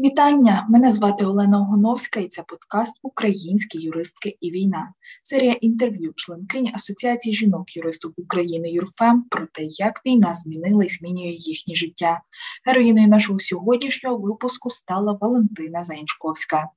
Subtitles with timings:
[0.00, 0.66] Вітання!
[0.70, 4.92] Мене звати Олена Огоновська і це подкаст Українські юристки і війна.
[5.22, 11.74] Серія інтерв'ю членкині Асоціації жінок-юристів України ЮРФЕМ про те, як війна змінила і змінює їхнє
[11.74, 12.20] життя.
[12.64, 16.68] Героїною нашого сьогоднішнього випуску стала Валентина Заіншковська.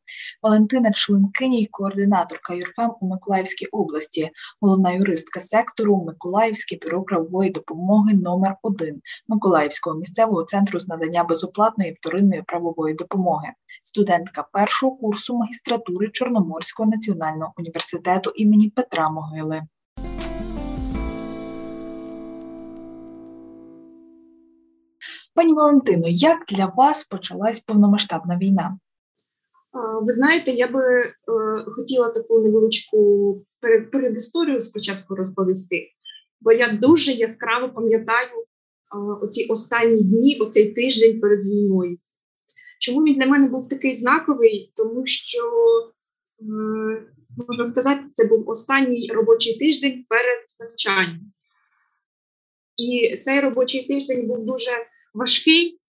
[0.43, 4.29] Валентина членкиня і координаторка ЮРФЕМ у Миколаївській області,
[4.61, 11.97] головна юристка сектору Миколаївське бюро правової допомоги номер 1 Миколаївського місцевого центру з надання безоплатної
[11.99, 13.47] вторинної правової допомоги допомоги,
[13.83, 19.61] студентка першого курсу магістратури Чорноморського національного університету імені Петра Могили.
[25.33, 28.78] Пані Валентино, як для вас почалась повномасштабна війна?
[30.02, 31.14] Ви знаєте, я би е,
[31.66, 33.41] хотіла таку невеличку
[33.91, 35.88] передісторію спочатку розповісти,
[36.41, 38.45] бо я дуже яскраво пам'ятаю е,
[39.22, 41.97] оці останні дні, оцей тиждень перед війною.
[42.81, 44.73] Чому він для мене був такий знаковий?
[44.75, 45.39] Тому що,
[47.47, 51.19] можна сказати, це був останній робочий тиждень перед навчанням.
[52.77, 54.71] І цей робочий тиждень був дуже
[55.13, 55.79] важкий,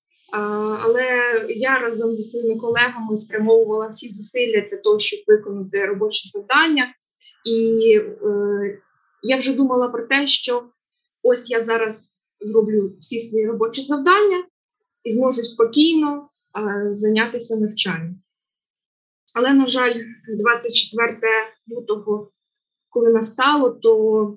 [0.81, 1.07] але
[1.49, 6.95] я разом зі своїми колегами спрямовувала всі зусилля для того, щоб виконати робоче завдання.
[7.45, 8.79] І е,
[9.23, 10.63] я вже думала про те, що
[11.23, 14.45] ось я зараз зроблю всі свої робочі завдання
[15.05, 16.29] і зможу спокійно
[16.93, 18.23] зайнятися навчанням.
[19.35, 19.95] Але, на жаль,
[20.39, 21.19] 24
[21.71, 22.31] лютого,
[22.89, 24.37] коли настало, то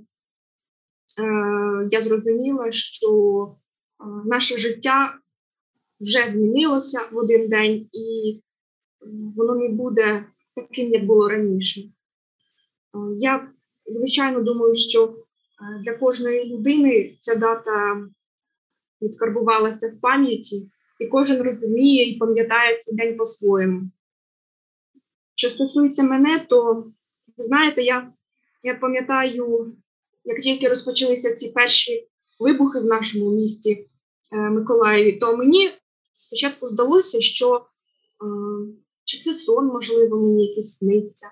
[1.20, 3.08] е, я зрозуміла, що
[3.48, 5.20] е, наше життя
[6.00, 8.42] вже змінилося в один день, і
[9.36, 11.82] воно не буде таким, як було раніше.
[11.82, 11.88] Е,
[13.18, 13.50] я,
[13.86, 15.16] звичайно, думаю, що
[15.84, 18.08] для кожної людини ця дата
[19.02, 23.82] відкарбувалася в пам'яті і кожен розуміє і пам'ятає цей день по-своєму.
[25.36, 26.74] Що стосується мене, то
[27.38, 28.14] ви знаєте, я
[28.64, 29.76] я пам'ятаю,
[30.24, 32.08] як тільки розпочалися ці перші
[32.40, 33.90] вибухи в нашому місті
[34.32, 35.72] е, Миколаєві, то мені
[36.16, 37.62] спочатку здалося, що е,
[39.04, 41.28] чи це сон, можливо, мені якийсь сниться,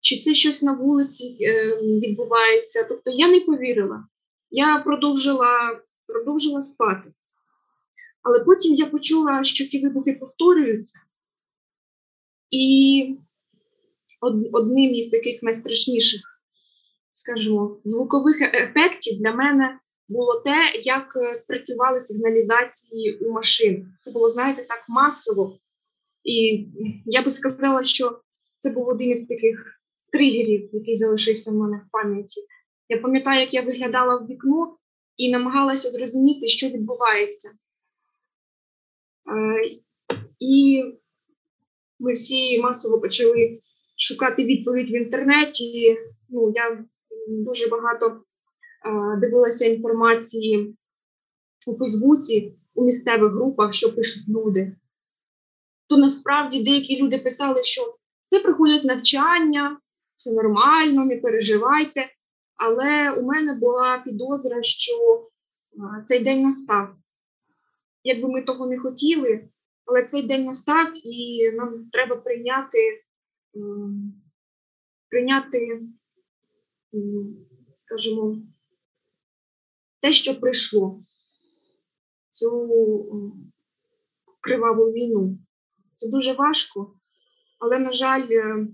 [0.00, 2.86] чи це щось на вулиці е, відбувається.
[2.88, 4.04] Тобто я не повірила.
[4.50, 7.08] Я продовжила, продовжила спати.
[8.26, 10.98] Але потім я почула, що ці вибухи повторюються.
[12.50, 13.16] І
[14.52, 16.20] одним із таких найстрашніших,
[17.12, 19.78] скажімо, звукових е-, ефектів для мене
[20.08, 23.92] було те, як е, спрацювали сигналізації у машин.
[24.00, 25.58] Це було, знаєте, так масово.
[26.24, 26.66] І
[27.04, 28.20] я би сказала, що
[28.58, 29.80] це був один із таких
[30.12, 32.40] тригерів, який залишився в мене в пам'яті.
[32.88, 34.76] Я пам'ятаю, як я виглядала в вікно
[35.16, 37.50] і намагалася зрозуміти, що відбувається.
[40.40, 40.84] І
[41.98, 43.60] ми всі масово почали
[43.96, 45.96] шукати відповідь в інтернеті.
[46.28, 46.84] Ну, Я
[47.28, 48.20] дуже багато
[49.20, 50.76] дивилася інформації
[51.66, 54.72] у Фейсбуці, у місцевих групах, що пишуть люди.
[55.88, 57.94] То насправді деякі люди писали, що
[58.30, 59.78] це приходять навчання,
[60.16, 62.06] все нормально, не переживайте.
[62.56, 64.92] Але у мене була підозра, що
[66.04, 66.96] цей день настав
[68.06, 69.48] якби ми того не хотіли,
[69.84, 73.02] але цей день настав, і нам треба прийняти,
[75.08, 75.82] прийняти,
[77.74, 78.36] скажімо,
[80.00, 81.04] те, що прийшло,
[82.30, 82.68] цю
[84.40, 85.38] криваву війну.
[85.92, 86.94] Це дуже важко,
[87.58, 88.66] але, на жаль, е,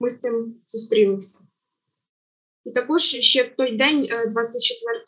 [0.00, 1.38] ми з цим зустрілися.
[2.64, 5.04] І також ще в той день, 24 е,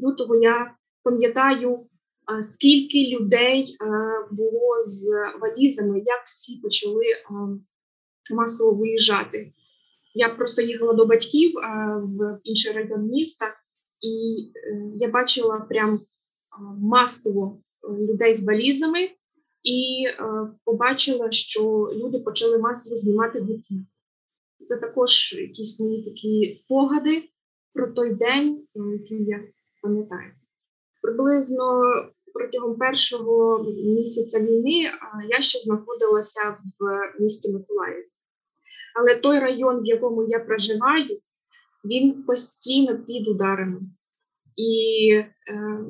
[0.00, 1.88] лютого, я пам'ятаю
[2.40, 3.86] скільки людей е,
[4.30, 5.08] було з
[5.40, 7.24] валізами, як всі почали е,
[8.34, 9.52] масово виїжджати.
[10.14, 11.62] Я просто їхала до батьків е,
[12.02, 13.46] в інший район міста,
[14.00, 14.44] і
[14.94, 16.00] я бачила прям
[16.78, 17.60] масово
[18.00, 19.10] людей з валізами,
[19.62, 20.06] і
[20.64, 23.78] побачила, що люди почали масово знімати дітей.
[24.66, 27.28] Це також якісь мої такі спогади
[27.74, 29.44] про той день, який я
[29.82, 30.32] пам'ятаю.
[31.02, 31.82] Приблизно
[32.38, 34.90] протягом першого місяця війни
[35.30, 38.04] я ще знаходилася в місті Миколаїв.
[38.96, 41.18] Але той район, в якому я проживаю,
[41.84, 43.80] він постійно під ударами.
[44.56, 45.10] І
[45.48, 45.80] е,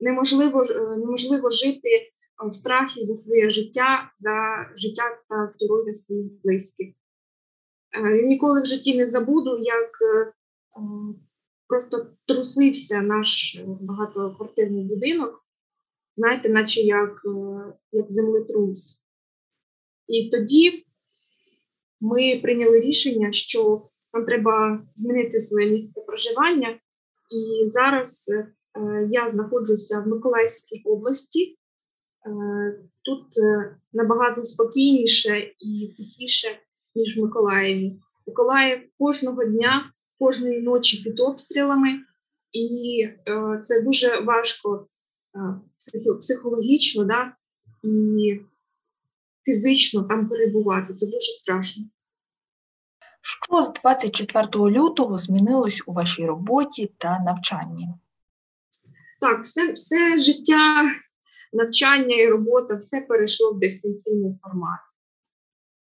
[0.00, 2.12] неможливо е, неможливо жити
[2.50, 6.88] в страхі за своє життя, за життя та здоров'я своїх близьких.
[7.94, 10.32] Е, ніколи в житті не забуду, як е,
[11.68, 15.42] просто трусився наш багатоквартирний будинок
[16.14, 19.04] знаєте, наче як, е, як землетрус.
[20.08, 20.86] І тоді
[22.00, 26.68] ми прийняли рішення, що нам треба змінити своє місце проживання.
[27.30, 31.56] І зараз е, я знаходжуся в Миколаївській області.
[32.26, 33.24] Е, тут
[33.92, 36.48] набагато спокійніше і тихіше,
[36.94, 38.00] ніж в Миколаєві.
[38.26, 41.88] Миколаїв кожного дня, кожної ночі під обстрілами,
[42.52, 43.08] і
[43.60, 44.88] це дуже важко
[46.20, 47.32] психологічно да,
[47.82, 48.40] і
[49.44, 50.94] фізично там перебувати.
[50.94, 51.84] Це дуже страшно.
[53.20, 57.88] Що з 24 лютого змінилось у вашій роботі та навчанні?
[59.20, 60.90] Так, все, все життя,
[61.52, 64.80] навчання і робота, все перейшло в дистанційний формат.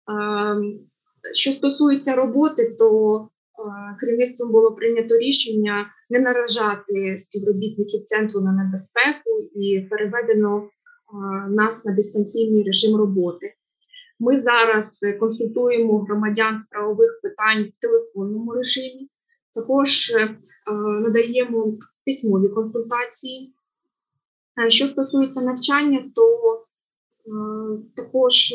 [0.09, 0.81] Ем,
[1.35, 3.29] що стосується роботи, то
[4.01, 10.69] керівництвом було прийнято рішення не наражати співробітників центру на небезпеку і переведено е,
[11.51, 13.55] нас на дистанційний режим роботи.
[14.21, 19.09] Ми зараз консультуємо громадян з правових питань в телефонному режимі,
[19.55, 20.37] також е,
[21.03, 23.55] надаємо письмові консультації.
[24.69, 26.39] Що стосується навчання, то
[27.97, 28.55] також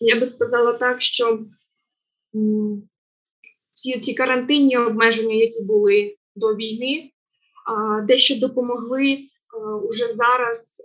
[0.00, 1.38] я би сказала так, що
[3.76, 7.10] всі ці карантинні обмеження, які були до війни,
[8.02, 9.18] дещо допомогли
[9.88, 10.82] уже зараз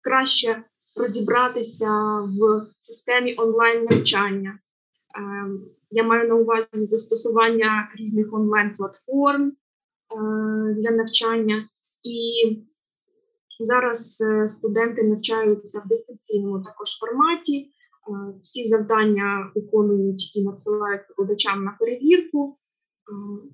[0.00, 0.62] краще
[0.96, 1.90] розібратися
[2.20, 4.58] в системі онлайн-навчання.
[5.90, 9.52] Я маю на увазі застосування різних онлайн-платформ
[10.76, 11.68] для навчання,
[12.04, 12.56] і
[13.60, 17.73] зараз е, студенти навчаються в дистанційному також форматі.
[18.42, 22.58] Всі завдання виконують і надсилають викладачам на перевірку.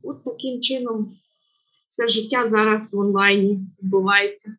[0.02, 1.16] От таким чином
[1.88, 4.56] все життя зараз в онлайні відбувається.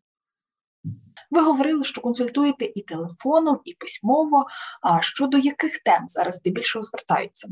[1.30, 4.44] Ви говорили, що консультуєте і телефоном, і письмово.
[4.82, 7.48] А щодо яких тем зараз здебільшого звертаються?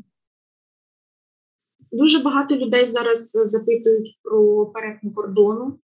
[1.93, 5.79] Дуже багато людей зараз запитують про перетин кордону.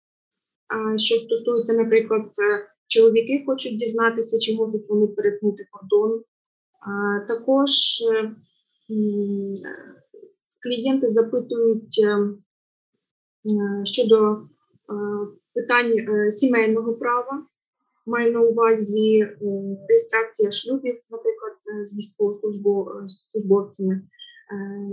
[0.97, 2.31] Що стосується, наприклад,
[2.87, 6.23] чоловіки хочуть дізнатися, чи можуть вони перетнути кордон.
[7.29, 7.71] Також
[8.13, 8.33] е,
[10.63, 12.29] клієнти запитують е,
[13.85, 14.37] щодо е,
[15.55, 15.93] питань
[16.31, 17.47] сімейного права,
[18.07, 19.29] маю на увазі
[19.89, 24.03] реєстрація шлюбів, наприклад, з військовослужбовцями,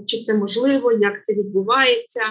[0.07, 2.22] чи це можливо, як це відбувається.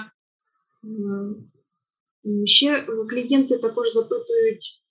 [2.44, 4.81] Ще клієнти також запитують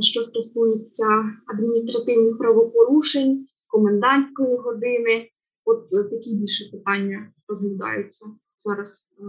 [0.00, 1.06] що стосується
[1.54, 5.28] адміністративних правопорушень, комендантської години.
[5.64, 8.26] От е, такі більше питання розглядаються
[8.58, 9.22] зараз е,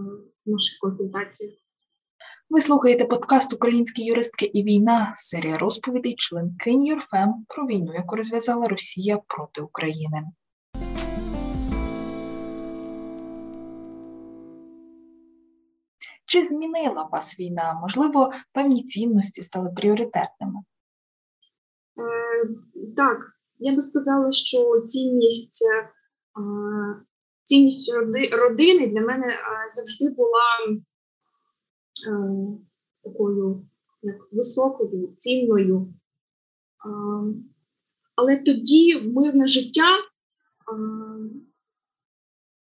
[0.46, 1.52] в наших консультаціях.
[2.50, 8.68] Ви слухаєте подкаст Українські юристки і війна, серія розповідей членкинь Юрфем про війну, яку розв'язала
[8.68, 10.22] Росія проти України.
[16.30, 17.78] Чи змінила вас війна?
[17.82, 20.60] Можливо, певні цінності стали пріоритетними?
[21.98, 22.48] Е,
[22.96, 23.18] Так,
[23.58, 25.90] я би сказала, що цінність е,
[27.44, 27.92] цінність
[28.32, 29.38] родини для мене е,
[29.74, 30.42] завжди була
[32.08, 32.12] е,
[33.04, 33.66] такою
[34.02, 35.86] як високою, цінною.
[35.86, 36.90] Е,
[38.16, 39.98] але тоді мирне життя.
[39.98, 40.02] Е,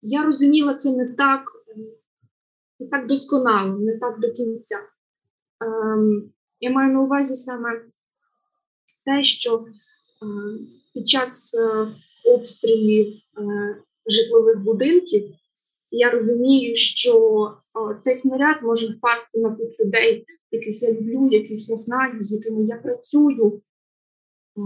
[0.01, 1.51] я розуміла це не так
[2.87, 4.79] так досконало, не так до кінця.
[5.65, 7.81] Ем, Я маю на увазі саме
[9.05, 9.65] те, що е,
[10.93, 11.87] під час е,
[12.25, 13.77] обстрілів е,
[14.07, 15.37] житлових будинків
[15.91, 17.53] я розумію, що
[18.01, 22.65] цей снаряд може впасти на тих людей, яких я люблю, яких я знаю, з якими
[22.65, 23.61] я працюю.
[24.57, 24.61] Е,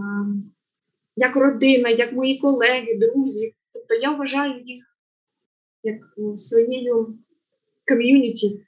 [1.16, 3.56] як родина, як мої колеги, друзі.
[3.74, 4.98] Тобто я вважаю їх
[5.84, 5.98] як
[6.38, 7.08] своєю
[7.92, 8.66] ком'юніті.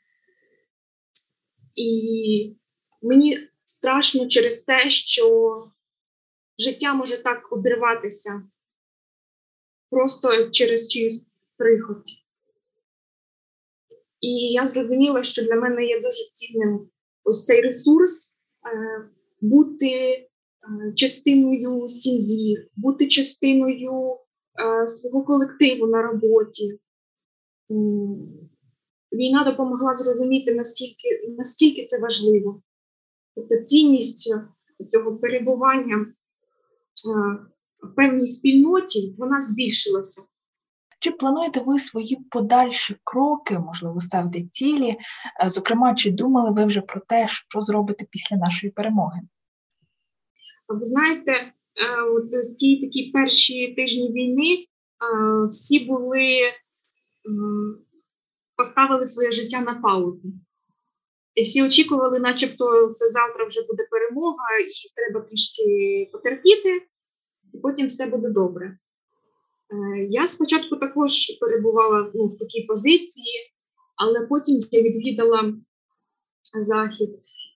[1.76, 2.56] І
[3.02, 5.28] мені страшно через те, що
[6.60, 8.44] життя може так обірватися
[9.90, 11.26] просто через чиюсь
[11.58, 12.04] приход.
[14.22, 16.90] І я зрозуміла, що для мене є дуже цінним
[17.24, 18.38] ось цей ресурс
[18.68, 19.10] е,
[19.42, 20.30] бути е,
[20.96, 26.80] частиною сім'ї, бути частиною е, свого колективу на роботі
[29.14, 32.62] війна допомогла зрозуміти, наскільки наскільки це важливо.
[33.36, 34.34] Тобто цінність
[34.92, 36.06] цього перебування
[37.84, 40.22] в певній спільноті вона збільшилася.
[41.00, 44.96] Чи плануєте ви свої подальші кроки, можливо, ставити цілі?
[45.48, 49.22] Зокрема, чи думали ви вже про те, що зробите після нашої перемоги?
[50.68, 51.54] Ви знаєте,
[52.16, 54.66] от ті такі перші тижні війни
[55.50, 56.40] всі були
[58.64, 60.22] поставили своє життя на паузу.
[61.36, 65.64] І всі очікували, начебто, це завтра вже буде перемога, і треба трішки
[66.14, 66.82] потерпіти,
[67.54, 68.66] і потім все буде добре.
[68.68, 68.78] Е,
[70.10, 73.52] я спочатку також перебувала ну, в такій позиції,
[73.96, 75.54] але потім я відвідала
[76.60, 77.10] захід,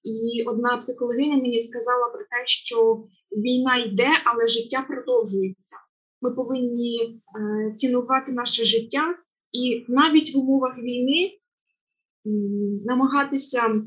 [0.03, 5.75] і одна психологиня мені сказала про те, що війна йде, але життя продовжується.
[6.21, 9.15] Ми повинні е, цінувати наше життя,
[9.51, 11.31] і навіть в умовах війни
[12.85, 13.81] намагатися,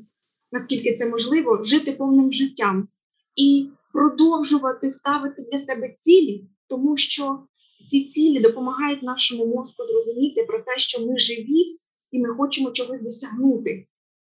[0.53, 2.89] наскільки це можливо, жити повним життям
[3.37, 7.47] і продовжувати ставити для себе цілі, тому що
[7.89, 11.79] ці цілі допомагають нашому мозку зрозуміти про те, що ми живі
[12.11, 13.87] і ми хочемо чогось досягнути.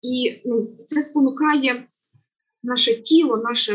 [0.02, 1.88] І ну, це спонукає
[2.64, 3.72] наше тіло, наш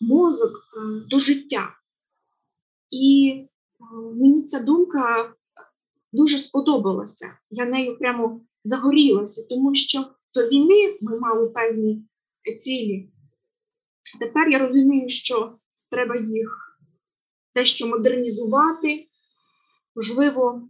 [0.00, 1.68] мозок е, до життя.
[2.90, 3.46] І е,
[4.14, 5.34] мені ця думка
[6.12, 7.38] дуже сподобалася.
[7.50, 10.04] Я нею прямо загорілася, тому що
[10.34, 12.04] до війни ми мали певні
[12.58, 13.08] цілі.
[14.20, 15.58] Тепер я розумію, що
[15.90, 16.78] треба їх
[17.54, 19.06] дещо модернізувати,
[19.96, 20.68] можливо,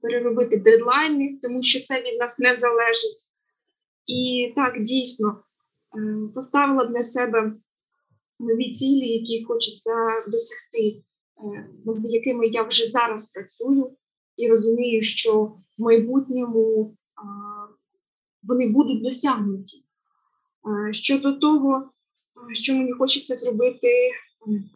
[0.00, 3.30] переробити дедлайни, тому що це від нас не залежить.
[4.06, 7.52] І так, дійсно, е, поставила для себе
[8.40, 9.94] нові цілі, які хочеться
[10.28, 11.02] досягти,
[11.44, 13.96] е, над якими я вже зараз працюю,
[14.36, 15.44] і розумію, що
[15.78, 16.94] в майбутньому
[18.42, 19.84] вони будуть досягнуті.
[20.90, 21.90] Щодо того,
[22.52, 24.10] що мені хочеться зробити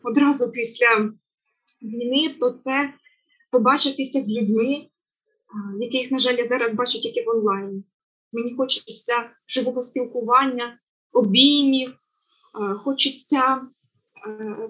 [0.03, 1.13] одразу після
[1.83, 2.95] війни, то це
[3.51, 4.87] побачитися з людьми,
[5.81, 7.85] яких, на жаль, я зараз бачу тільки в онлайні.
[8.33, 10.79] Мені хочеться живого спілкування,
[11.13, 11.95] обіймів,
[12.85, 13.61] хочеться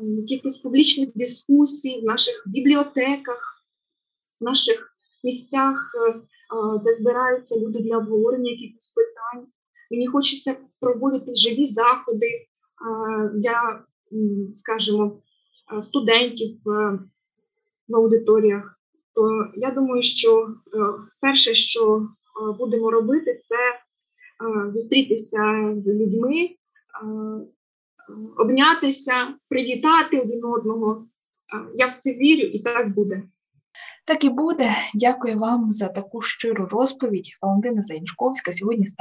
[0.01, 3.60] якихось публічних дискусій в наших бібліотеках,
[4.41, 4.95] наших
[5.25, 5.93] місцях
[6.85, 9.47] де збираються люди для обговорення якихось питань.
[9.91, 12.47] Мені хочеться проводити живі заходи
[13.35, 13.85] для,
[14.53, 15.23] скажімо,
[15.81, 18.81] студентів в аудиторіях.
[19.15, 20.49] То я думаю, що
[21.21, 22.09] перше, що
[22.59, 23.57] будемо робити, це
[24.71, 26.51] зустрітися з людьми,
[28.39, 31.07] обнятися, привітати один одного.
[31.75, 33.23] Я в це вірю, і так буде.
[34.11, 34.77] Так і буде.
[34.95, 37.39] Дякую вам за таку щиру розповідь.
[37.43, 38.99] Валентина Заінчковська сьогодні стала.